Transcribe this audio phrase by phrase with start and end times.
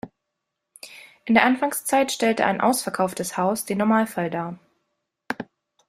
[1.25, 4.57] In der Anfangszeit stellte ein ausverkauftes Haus den Normalfall dar.